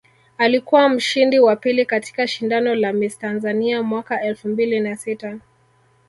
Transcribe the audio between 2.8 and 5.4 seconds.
Miss Tanzania mwaka elfu mbili na sita